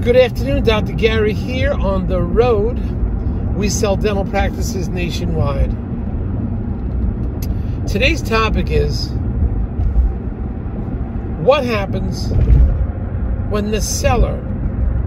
Good 0.00 0.14
afternoon, 0.14 0.62
Dr. 0.62 0.92
Gary 0.92 1.32
here 1.32 1.72
on 1.72 2.06
the 2.06 2.22
road. 2.22 2.78
We 3.56 3.68
sell 3.68 3.96
dental 3.96 4.24
practices 4.24 4.88
nationwide. 4.88 5.70
Today's 7.88 8.22
topic 8.22 8.70
is 8.70 9.10
what 11.40 11.64
happens 11.64 12.28
when 13.50 13.72
the 13.72 13.80
seller 13.80 14.38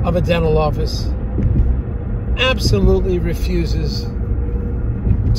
of 0.04 0.17
a 0.17 0.21
dental 0.21 0.57
office 0.57 1.07
absolutely 2.37 3.17
refuses 3.17 4.03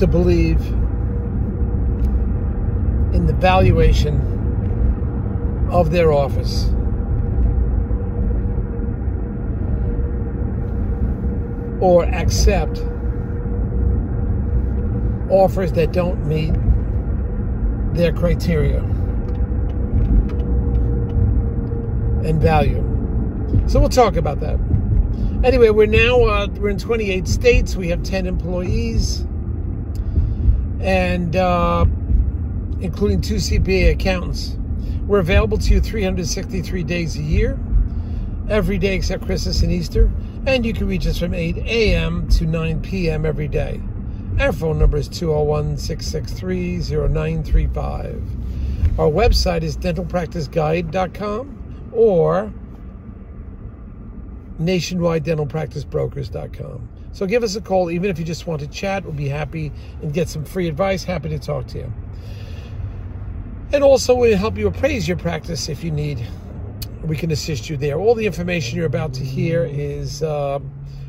to 0.00 0.06
believe 0.06 0.66
in 3.14 3.26
the 3.26 3.34
valuation 3.34 4.18
of 5.70 5.90
their 5.90 6.10
office. 6.10 6.72
Or 11.82 12.04
accept 12.04 12.78
offers 15.28 15.72
that 15.72 15.92
don't 15.92 16.24
meet 16.26 16.54
their 17.94 18.12
criteria 18.12 18.78
and 22.24 22.40
value. 22.40 22.82
So 23.66 23.80
we'll 23.80 23.88
talk 23.88 24.16
about 24.16 24.40
that. 24.40 24.58
Anyway, 25.44 25.70
we're 25.70 25.86
now 25.86 26.20
uh, 26.22 26.46
we're 26.58 26.68
in 26.70 26.78
28 26.78 27.26
states. 27.26 27.74
We 27.74 27.88
have 27.88 28.02
10 28.02 28.26
employees, 28.26 29.20
and 30.80 31.34
uh, 31.34 31.84
including 32.80 33.20
two 33.20 33.36
CPA 33.36 33.92
accountants. 33.92 34.56
We're 35.06 35.18
available 35.18 35.58
to 35.58 35.74
you 35.74 35.80
363 35.80 36.84
days 36.84 37.16
a 37.16 37.22
year, 37.22 37.58
every 38.48 38.78
day 38.78 38.94
except 38.94 39.26
Christmas 39.26 39.62
and 39.62 39.72
Easter, 39.72 40.10
and 40.46 40.66
you 40.66 40.72
can 40.72 40.86
reach 40.86 41.06
us 41.06 41.18
from 41.18 41.34
8 41.34 41.58
a.m. 41.58 42.28
to 42.30 42.46
9 42.46 42.80
p.m. 42.82 43.24
every 43.24 43.46
day. 43.48 43.80
Our 44.40 44.52
phone 44.52 44.78
number 44.78 44.96
is 44.96 45.08
201 45.08 45.76
663 45.76 46.80
0935. 46.80 48.22
Our 48.98 49.08
website 49.08 49.62
is 49.62 49.76
dentalpracticeguide.com 49.76 51.90
or 51.92 52.52
nationwidedentalpracticebrokers.com. 54.60 56.88
So 57.12 57.26
give 57.26 57.42
us 57.42 57.56
a 57.56 57.60
call, 57.60 57.90
even 57.90 58.10
if 58.10 58.18
you 58.18 58.24
just 58.24 58.46
want 58.46 58.62
to 58.62 58.68
chat. 58.68 59.04
We'll 59.04 59.12
be 59.12 59.28
happy 59.28 59.70
and 60.00 60.14
get 60.14 60.28
some 60.28 60.44
free 60.44 60.66
advice. 60.66 61.04
Happy 61.04 61.28
to 61.28 61.38
talk 61.38 61.66
to 61.68 61.78
you. 61.78 61.92
And 63.72 63.84
also, 63.84 64.14
we'll 64.14 64.36
help 64.36 64.58
you 64.58 64.66
appraise 64.66 65.08
your 65.08 65.16
practice 65.16 65.68
if 65.68 65.84
you 65.84 65.90
need. 65.90 66.26
We 67.04 67.16
can 67.16 67.30
assist 67.32 67.68
you 67.68 67.76
there. 67.76 67.98
All 67.98 68.14
the 68.14 68.26
information 68.26 68.76
you're 68.76 68.86
about 68.86 69.12
to 69.14 69.24
hear 69.24 69.64
is 69.64 70.22
uh, 70.22 70.60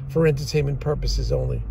for 0.09 0.25
entertainment 0.25 0.79
purposes 0.79 1.31
only. 1.31 1.61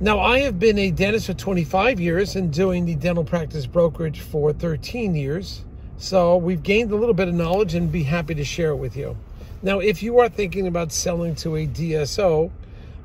Now, 0.00 0.18
I 0.18 0.40
have 0.40 0.58
been 0.58 0.78
a 0.78 0.90
dentist 0.90 1.26
for 1.26 1.34
25 1.34 2.00
years 2.00 2.34
and 2.34 2.52
doing 2.52 2.84
the 2.84 2.96
dental 2.96 3.24
practice 3.24 3.66
brokerage 3.66 4.20
for 4.20 4.52
13 4.52 5.14
years. 5.14 5.64
So 5.96 6.36
we've 6.36 6.62
gained 6.62 6.90
a 6.90 6.96
little 6.96 7.14
bit 7.14 7.28
of 7.28 7.34
knowledge 7.34 7.74
and 7.74 7.90
be 7.90 8.02
happy 8.02 8.34
to 8.34 8.44
share 8.44 8.70
it 8.70 8.76
with 8.76 8.96
you. 8.96 9.16
Now, 9.62 9.78
if 9.78 10.02
you 10.02 10.18
are 10.18 10.28
thinking 10.28 10.66
about 10.66 10.90
selling 10.90 11.36
to 11.36 11.54
a 11.54 11.68
DSO, 11.68 12.50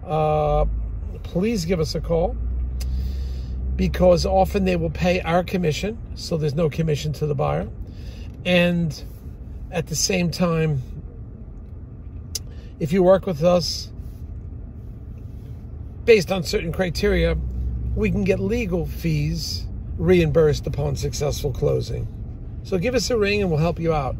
uh, 0.03 0.65
please 1.21 1.65
give 1.65 1.79
us 1.79 1.93
a 1.93 2.01
call 2.01 2.35
because 3.75 4.25
often 4.25 4.65
they 4.65 4.75
will 4.75 4.89
pay 4.89 5.21
our 5.21 5.43
commission, 5.43 5.99
so 6.15 6.35
there's 6.35 6.55
no 6.55 6.67
commission 6.67 7.13
to 7.13 7.27
the 7.27 7.35
buyer. 7.35 7.69
And 8.43 9.03
at 9.71 9.87
the 9.87 9.95
same 9.95 10.31
time, 10.31 10.81
if 12.79 12.91
you 12.91 13.03
work 13.03 13.25
with 13.25 13.43
us 13.43 13.91
based 16.05 16.31
on 16.31 16.43
certain 16.43 16.71
criteria, 16.71 17.37
we 17.95 18.11
can 18.11 18.23
get 18.23 18.39
legal 18.39 18.85
fees 18.85 19.65
reimbursed 19.97 20.67
upon 20.67 20.95
successful 20.95 21.51
closing. 21.51 22.07
So 22.63 22.77
give 22.77 22.95
us 22.95 23.09
a 23.09 23.17
ring 23.17 23.41
and 23.41 23.49
we'll 23.49 23.59
help 23.59 23.79
you 23.79 23.93
out. 23.93 24.15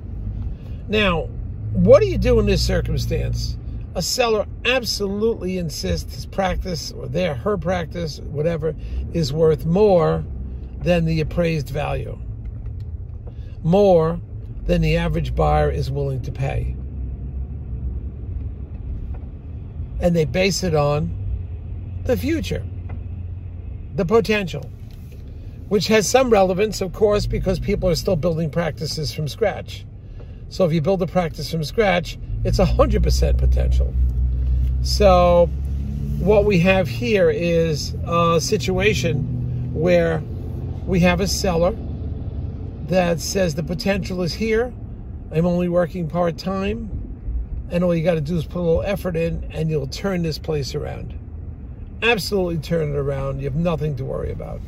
Now, 0.88 1.28
what 1.74 2.02
do 2.02 2.08
you 2.08 2.18
do 2.18 2.40
in 2.40 2.46
this 2.46 2.66
circumstance? 2.66 3.58
A 3.96 4.02
seller 4.02 4.46
absolutely 4.66 5.58
insists 5.58 6.16
his 6.16 6.26
practice 6.26 6.92
or 6.92 7.08
their 7.08 7.36
her 7.36 7.58
practice, 7.58 8.20
whatever, 8.20 8.76
is 9.14 9.34
worth 9.34 9.66
more 9.66 10.24
than 10.80 11.06
the 11.06 11.22
appraised 11.22 11.70
value. 11.70 12.18
More 13.64 14.20
than 14.68 14.82
the 14.82 14.98
average 14.98 15.34
buyer 15.34 15.72
is 15.72 15.90
willing 15.90 16.22
to 16.22 16.32
pay. 16.32 16.76
And 20.00 20.16
they 20.16 20.26
base 20.26 20.64
it 20.64 20.76
on 20.76 21.10
the 22.04 22.16
future, 22.16 22.64
the 23.96 24.06
potential, 24.06 24.70
which 25.70 25.88
has 25.88 26.08
some 26.08 26.30
relevance, 26.30 26.82
of 26.82 26.94
course, 26.94 27.26
because 27.26 27.60
people 27.60 27.90
are 27.90 27.96
still 27.96 28.16
building 28.16 28.52
practices 28.52 29.12
from 29.14 29.28
scratch. 29.28 29.86
So 30.50 30.66
if 30.66 30.74
you 30.74 30.82
build 30.82 31.02
a 31.02 31.08
practice 31.08 31.50
from 31.50 31.64
scratch, 31.64 32.18
it's 32.44 32.60
100% 32.60 33.38
potential. 33.38 33.94
So 34.82 35.48
what 36.20 36.46
we 36.46 36.60
have 36.60 36.88
here 36.88 37.30
is 37.30 37.96
a 38.06 38.40
situation 38.40 39.74
where 39.74 40.22
we 40.86 41.00
have 41.02 41.20
a 41.20 41.28
seller 41.28 41.76
that 42.88 43.20
says 43.20 43.56
the 43.56 43.64
potential 43.64 44.22
is 44.22 44.34
here. 44.34 44.74
I'm 45.32 45.46
only 45.46 45.68
working 45.68 46.08
part 46.08 46.38
time, 46.38 46.90
and 47.70 47.84
all 47.84 47.94
you 47.94 48.04
got 48.04 48.16
to 48.16 48.22
do 48.22 48.38
is 48.38 48.46
put 48.46 48.60
a 48.60 48.62
little 48.62 48.84
effort 48.84 49.16
in, 49.16 49.50
and 49.52 49.70
you'll 49.70 49.88
turn 49.88 50.24
this 50.24 50.38
place 50.38 50.74
around. 50.74 51.14
Absolutely 52.02 52.60
turn 52.60 52.94
it 52.94 52.96
around. 52.96 53.40
You 53.40 53.46
have 53.46 53.56
nothing 53.56 53.96
to 53.98 54.06
worry 54.06 54.32
about. 54.32 54.62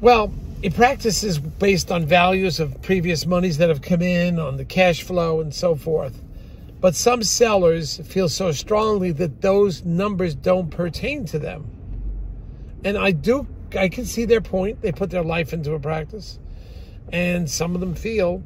Well, 0.00 0.32
a 0.62 0.70
practice 0.70 1.22
is 1.22 1.38
based 1.38 1.92
on 1.92 2.06
values 2.06 2.58
of 2.58 2.80
previous 2.82 3.26
monies 3.26 3.58
that 3.58 3.68
have 3.68 3.82
come 3.82 4.02
in, 4.02 4.38
on 4.38 4.56
the 4.56 4.64
cash 4.64 5.02
flow, 5.02 5.40
and 5.40 5.54
so 5.54 5.74
forth. 5.76 6.20
But 6.80 6.96
some 6.96 7.22
sellers 7.22 7.98
feel 7.98 8.28
so 8.28 8.50
strongly 8.50 9.12
that 9.12 9.40
those 9.40 9.84
numbers 9.84 10.34
don't 10.34 10.70
pertain 10.70 11.26
to 11.26 11.38
them. 11.38 11.70
And 12.84 12.98
I 12.98 13.12
do, 13.12 13.46
I 13.78 13.88
can 13.88 14.04
see 14.04 14.24
their 14.24 14.40
point. 14.40 14.82
They 14.82 14.92
put 14.92 15.10
their 15.10 15.22
life 15.22 15.52
into 15.52 15.74
a 15.74 15.80
practice. 15.80 16.38
And 17.12 17.48
some 17.48 17.74
of 17.74 17.80
them 17.80 17.94
feel 17.94 18.42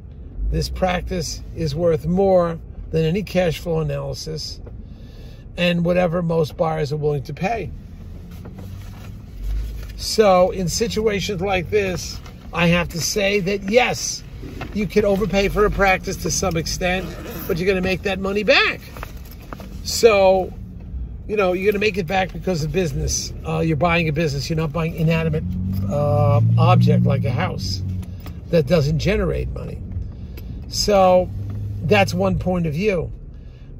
this 0.51 0.69
practice 0.69 1.41
is 1.55 1.75
worth 1.75 2.05
more 2.05 2.59
than 2.91 3.05
any 3.05 3.23
cash 3.23 3.59
flow 3.59 3.79
analysis 3.79 4.59
and 5.57 5.85
whatever 5.85 6.21
most 6.21 6.57
buyers 6.57 6.91
are 6.91 6.97
willing 6.97 7.23
to 7.23 7.33
pay. 7.33 7.69
So, 9.95 10.51
in 10.51 10.69
situations 10.69 11.41
like 11.41 11.69
this, 11.69 12.19
I 12.53 12.67
have 12.67 12.87
to 12.89 13.01
say 13.01 13.41
that 13.41 13.69
yes, 13.69 14.23
you 14.73 14.87
can 14.87 15.03
overpay 15.03 15.49
for 15.49 15.65
a 15.65 15.71
practice 15.71 16.15
to 16.17 16.31
some 16.31 16.55
extent, 16.55 17.05
but 17.47 17.57
you're 17.57 17.65
going 17.65 17.75
to 17.75 17.87
make 17.87 18.03
that 18.03 18.19
money 18.19 18.43
back. 18.43 18.79
So, 19.83 20.53
you 21.27 21.35
know, 21.35 21.53
you're 21.53 21.65
going 21.65 21.73
to 21.73 21.85
make 21.85 21.97
it 21.97 22.07
back 22.07 22.31
because 22.31 22.63
of 22.63 22.71
business. 22.71 23.33
Uh, 23.45 23.59
you're 23.59 23.75
buying 23.75 24.07
a 24.07 24.13
business. 24.13 24.49
You're 24.49 24.57
not 24.57 24.71
buying 24.71 24.95
inanimate 24.95 25.43
uh, 25.91 26.39
object 26.57 27.03
like 27.03 27.25
a 27.25 27.31
house 27.31 27.83
that 28.49 28.67
doesn't 28.67 28.99
generate 28.99 29.49
money. 29.49 29.81
So, 30.69 31.29
that's 31.83 32.13
one 32.13 32.39
point 32.39 32.67
of 32.67 32.73
view. 32.73 33.11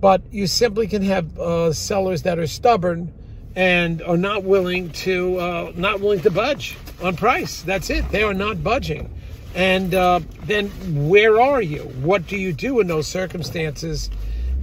But 0.02 0.22
you 0.32 0.48
simply 0.48 0.88
can 0.88 1.02
have 1.04 1.38
uh, 1.38 1.74
sellers 1.74 2.24
that 2.24 2.40
are 2.40 2.48
stubborn 2.48 3.14
and 3.56 4.02
are 4.02 4.18
not 4.18 4.44
willing 4.44 4.92
to 4.92 5.38
uh, 5.38 5.72
not 5.76 6.00
willing 6.00 6.22
to 6.22 6.32
budge 6.32 6.78
on 7.04 7.16
price. 7.16 7.62
That's 7.62 7.90
it. 7.90 8.10
They 8.10 8.24
are 8.24 8.34
not 8.34 8.64
budging. 8.64 9.14
And 9.56 9.94
uh, 9.94 10.22
then 10.46 10.70
where 11.10 11.42
are 11.42 11.62
you? 11.62 11.82
What 11.82 12.28
do 12.28 12.38
you 12.38 12.54
do 12.54 12.80
in 12.80 12.88
those 12.88 13.08
circumstances? 13.08 14.10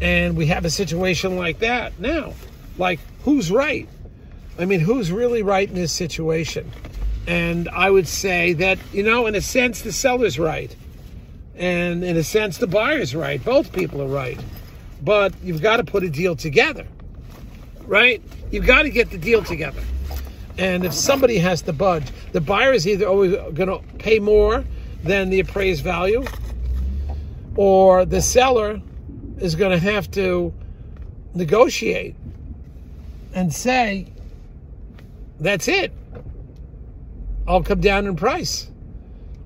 And 0.00 0.37
we 0.37 0.47
have 0.47 0.64
a 0.64 0.70
situation 0.70 1.37
like 1.37 1.59
that 1.59 1.99
now. 1.99 2.35
Like 2.79 3.00
who's 3.25 3.50
right? 3.50 3.88
I 4.59 4.64
mean, 4.64 4.81
who's 4.81 5.12
really 5.12 5.43
right 5.43 5.69
in 5.69 5.75
this 5.75 5.93
situation? 5.93 6.70
And 7.26 7.69
I 7.70 7.90
would 7.90 8.06
say 8.06 8.52
that 8.55 8.78
you 8.93 9.02
know, 9.02 9.26
in 9.26 9.34
a 9.34 9.40
sense, 9.40 9.82
the 9.82 9.93
seller's 9.93 10.38
right, 10.38 10.75
and 11.56 12.05
in 12.05 12.17
a 12.17 12.23
sense, 12.23 12.58
the 12.58 12.67
buyer's 12.67 13.14
right. 13.14 13.43
Both 13.44 13.73
people 13.73 14.00
are 14.02 14.08
right, 14.08 14.38
but 15.02 15.32
you've 15.43 15.62
got 15.62 15.78
to 15.78 15.84
put 15.84 16.05
a 16.05 16.11
deal 16.11 16.37
together 16.37 16.87
right? 17.87 18.23
You've 18.50 18.67
got 18.67 18.82
to 18.82 18.90
get 18.90 19.11
the 19.11 19.19
deal 19.19 19.43
together. 19.43 19.82
And 20.58 20.84
if 20.84 20.93
somebody 20.93 21.38
has 21.38 21.62
to 21.62 21.73
budge, 21.73 22.11
the 22.32 22.40
buyer 22.40 22.73
is 22.73 22.87
either 22.87 23.06
always 23.06 23.32
going 23.32 23.69
to 23.69 23.81
pay 23.99 24.19
more 24.19 24.64
than 25.02 25.31
the 25.31 25.40
appraised 25.40 25.84
value, 25.84 26.25
or 27.55 28.05
the 28.05 28.20
seller 28.20 28.81
is 29.38 29.55
going 29.55 29.73
to 29.73 29.78
have 29.78 30.11
to 30.12 30.52
negotiate 31.34 32.17
and 33.34 33.52
say, 33.52 34.12
that's 35.38 35.69
it. 35.69 35.93
I'll 37.48 37.62
come 37.62 37.81
down 37.81 38.06
in 38.06 38.16
price. 38.16 38.70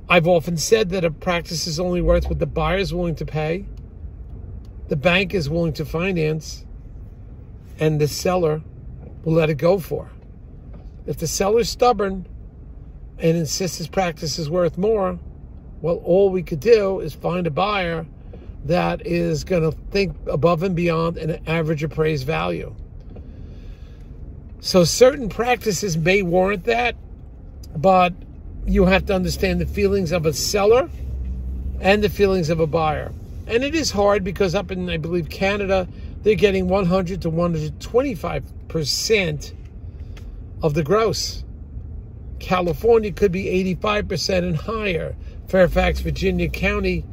I've 0.08 0.26
often 0.26 0.56
said 0.56 0.90
that 0.90 1.04
a 1.04 1.10
practice 1.10 1.66
is 1.66 1.78
only 1.78 2.00
worth 2.00 2.28
what 2.28 2.38
the 2.38 2.46
buyer 2.46 2.78
is 2.78 2.92
willing 2.92 3.14
to 3.16 3.26
pay 3.26 3.66
the 4.90 4.96
bank 4.96 5.34
is 5.34 5.48
willing 5.48 5.72
to 5.72 5.84
finance 5.84 6.64
and 7.78 8.00
the 8.00 8.08
seller 8.08 8.60
will 9.24 9.34
let 9.34 9.48
it 9.48 9.54
go 9.54 9.78
for. 9.78 10.10
If 11.06 11.18
the 11.18 11.28
seller's 11.28 11.70
stubborn 11.70 12.26
and 13.18 13.36
insists 13.36 13.78
his 13.78 13.86
practice 13.86 14.36
is 14.36 14.50
worth 14.50 14.76
more, 14.76 15.20
well, 15.80 16.02
all 16.04 16.30
we 16.30 16.42
could 16.42 16.58
do 16.58 16.98
is 16.98 17.14
find 17.14 17.46
a 17.46 17.52
buyer 17.52 18.04
that 18.64 19.06
is 19.06 19.44
going 19.44 19.62
to 19.62 19.70
think 19.92 20.16
above 20.26 20.64
and 20.64 20.74
beyond 20.74 21.18
an 21.18 21.40
average 21.46 21.84
appraised 21.84 22.26
value. 22.26 22.74
So 24.58 24.82
certain 24.82 25.28
practices 25.28 25.96
may 25.96 26.22
warrant 26.22 26.64
that, 26.64 26.96
but 27.76 28.12
you 28.66 28.86
have 28.86 29.06
to 29.06 29.14
understand 29.14 29.60
the 29.60 29.66
feelings 29.66 30.12
of 30.12 30.26
a 30.26 30.32
seller 30.32 30.88
and 31.80 32.04
the 32.04 32.08
feelings 32.08 32.50
of 32.50 32.60
a 32.60 32.66
buyer. 32.66 33.12
And 33.46 33.64
it 33.64 33.74
is 33.74 33.90
hard 33.90 34.22
because 34.22 34.54
up 34.54 34.70
in, 34.70 34.88
I 34.88 34.96
believe, 34.96 35.28
Canada, 35.28 35.88
they're 36.22 36.34
getting 36.34 36.68
100 36.68 37.22
to 37.22 37.30
125% 37.30 39.52
of 40.62 40.74
the 40.74 40.82
gross. 40.82 41.42
California 42.38 43.12
could 43.12 43.32
be 43.32 43.76
85% 43.76 44.38
and 44.38 44.56
higher. 44.56 45.16
Fairfax, 45.48 46.00
Virginia 46.00 46.48
County, 46.48 47.04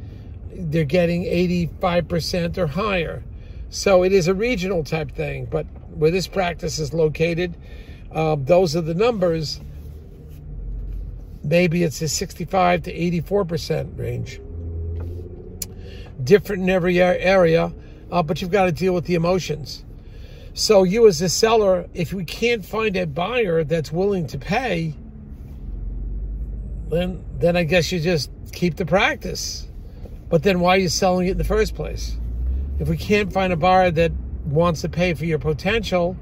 they're 0.52 0.84
getting 0.84 1.24
85% 1.24 2.58
or 2.58 2.66
higher. 2.66 3.22
So 3.70 4.02
it 4.02 4.12
is 4.12 4.28
a 4.28 4.34
regional 4.34 4.84
type 4.84 5.12
thing, 5.12 5.46
but 5.46 5.66
where 5.94 6.10
this 6.10 6.26
practice 6.26 6.78
is 6.78 6.94
located, 6.94 7.56
uh, 8.12 8.36
those 8.38 8.76
are 8.76 8.80
the 8.80 8.94
numbers. 8.94 9.60
Maybe 11.42 11.82
it's 11.82 12.02
a 12.02 12.08
65 12.08 12.82
to 12.84 12.92
84% 12.92 13.98
range. 13.98 14.40
Different 16.22 16.62
in 16.64 16.70
every 16.70 17.00
area, 17.00 17.72
uh, 18.10 18.22
but 18.22 18.42
you've 18.42 18.50
got 18.50 18.64
to 18.64 18.72
deal 18.72 18.92
with 18.92 19.04
the 19.04 19.14
emotions. 19.14 19.84
So 20.54 20.82
you 20.82 21.06
as 21.06 21.22
a 21.22 21.28
seller, 21.28 21.88
if 21.94 22.12
we 22.12 22.24
can't 22.24 22.64
find 22.64 22.96
a 22.96 23.06
buyer 23.06 23.62
that's 23.62 23.92
willing 23.92 24.26
to 24.28 24.38
pay, 24.38 24.94
then 26.88 27.24
then 27.38 27.56
I 27.56 27.64
guess 27.64 27.92
you 27.92 28.00
just 28.00 28.30
keep 28.52 28.76
the 28.76 28.86
practice. 28.86 29.68
But 30.28 30.42
then 30.42 30.60
why 30.60 30.76
are 30.76 30.78
you 30.78 30.88
selling 30.88 31.28
it 31.28 31.32
in 31.32 31.38
the 31.38 31.44
first 31.44 31.74
place? 31.74 32.16
If 32.80 32.88
we 32.88 32.96
can't 32.96 33.32
find 33.32 33.52
a 33.52 33.56
buyer 33.56 33.90
that 33.92 34.12
wants 34.44 34.80
to 34.82 34.88
pay 34.88 35.14
for 35.14 35.24
your 35.24 35.38
potential 35.38 36.16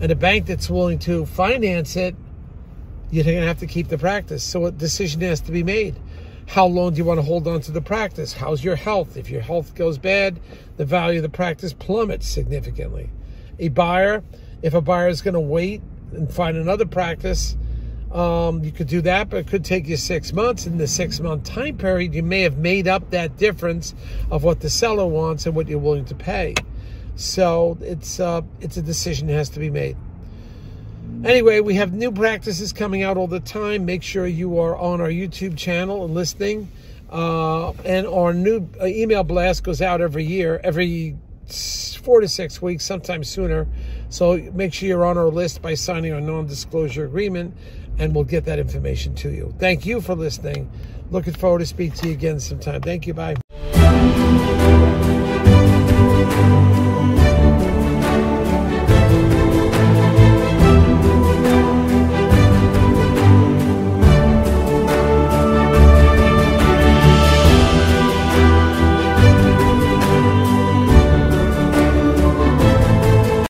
and 0.00 0.10
a 0.10 0.16
bank 0.16 0.46
that's 0.46 0.68
willing 0.68 0.98
to 1.00 1.26
finance 1.26 1.96
it, 1.96 2.16
you're 3.10 3.24
going 3.24 3.40
to 3.40 3.46
have 3.46 3.58
to 3.58 3.66
keep 3.66 3.88
the 3.88 3.98
practice. 3.98 4.42
So 4.42 4.66
a 4.66 4.70
decision 4.70 5.20
has 5.22 5.40
to 5.42 5.52
be 5.52 5.62
made. 5.62 5.96
How 6.46 6.66
long 6.66 6.92
do 6.92 6.98
you 6.98 7.04
want 7.04 7.18
to 7.18 7.22
hold 7.22 7.46
on 7.46 7.60
to 7.62 7.72
the 7.72 7.80
practice? 7.80 8.32
How's 8.32 8.64
your 8.64 8.76
health? 8.76 9.16
If 9.16 9.30
your 9.30 9.40
health 9.40 9.74
goes 9.74 9.98
bad, 9.98 10.40
the 10.76 10.84
value 10.84 11.18
of 11.18 11.22
the 11.22 11.28
practice 11.28 11.72
plummets 11.72 12.26
significantly 12.26 13.10
a 13.60 13.68
buyer. 13.68 14.24
If 14.62 14.74
a 14.74 14.80
buyer 14.80 15.08
is 15.08 15.22
going 15.22 15.34
to 15.34 15.40
wait 15.40 15.82
and 16.12 16.32
find 16.32 16.56
another 16.56 16.86
practice, 16.86 17.56
um, 18.10 18.64
you 18.64 18.72
could 18.72 18.88
do 18.88 19.00
that, 19.02 19.28
but 19.28 19.36
it 19.38 19.46
could 19.46 19.64
take 19.64 19.86
you 19.86 19.96
six 19.96 20.32
months. 20.32 20.66
In 20.66 20.78
the 20.78 20.88
six 20.88 21.20
month 21.20 21.44
time 21.44 21.76
period, 21.78 22.14
you 22.14 22.22
may 22.22 22.40
have 22.40 22.58
made 22.58 22.88
up 22.88 23.10
that 23.10 23.36
difference 23.36 23.94
of 24.30 24.42
what 24.42 24.60
the 24.60 24.70
seller 24.70 25.06
wants 25.06 25.46
and 25.46 25.54
what 25.54 25.68
you're 25.68 25.78
willing 25.78 26.06
to 26.06 26.14
pay. 26.14 26.54
So 27.14 27.78
it's 27.80 28.18
uh, 28.18 28.40
it's 28.60 28.76
a 28.76 28.82
decision 28.82 29.28
that 29.28 29.34
has 29.34 29.50
to 29.50 29.60
be 29.60 29.70
made. 29.70 29.96
Anyway, 31.24 31.60
we 31.60 31.74
have 31.74 31.92
new 31.92 32.10
practices 32.10 32.72
coming 32.72 33.02
out 33.02 33.16
all 33.18 33.26
the 33.26 33.40
time. 33.40 33.84
Make 33.84 34.02
sure 34.02 34.26
you 34.26 34.58
are 34.58 34.74
on 34.76 35.00
our 35.00 35.08
YouTube 35.08 35.56
channel 35.56 36.04
and 36.04 36.14
listening. 36.14 36.70
Uh, 37.10 37.72
and 37.84 38.06
our 38.06 38.32
new 38.32 38.68
uh, 38.80 38.86
email 38.86 39.22
blast 39.22 39.62
goes 39.62 39.82
out 39.82 40.00
every 40.00 40.24
year, 40.24 40.60
every 40.64 41.16
four 42.02 42.20
to 42.20 42.28
six 42.28 42.62
weeks, 42.62 42.84
sometimes 42.84 43.28
sooner. 43.28 43.66
So 44.08 44.36
make 44.54 44.72
sure 44.72 44.88
you're 44.88 45.04
on 45.04 45.18
our 45.18 45.28
list 45.28 45.60
by 45.60 45.74
signing 45.74 46.12
our 46.12 46.20
non-disclosure 46.20 47.04
agreement, 47.04 47.54
and 47.98 48.14
we'll 48.14 48.24
get 48.24 48.44
that 48.46 48.58
information 48.58 49.14
to 49.16 49.30
you. 49.30 49.54
Thank 49.58 49.84
you 49.84 50.00
for 50.00 50.14
listening. 50.14 50.70
Looking 51.10 51.34
forward 51.34 51.58
to 51.58 51.66
speak 51.66 51.94
to 51.96 52.06
you 52.06 52.14
again 52.14 52.40
sometime. 52.40 52.80
Thank 52.80 53.06
you. 53.06 53.14
Bye. 53.14 53.36